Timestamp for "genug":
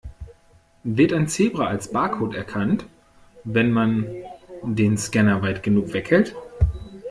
5.61-5.93